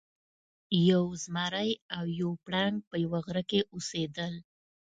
[0.89, 4.33] یو زمری او یو پړانګ په یوه غار کې اوسیدل.